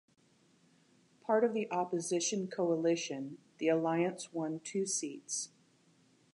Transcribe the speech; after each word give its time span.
Part 1.27 1.43
of 1.43 1.53
the 1.53 1.69
opposition 1.69 2.47
coalition, 2.47 3.37
the 3.59 3.67
Alliance 3.67 4.33
won 4.33 4.59
two 4.61 4.87
seats. 4.87 5.49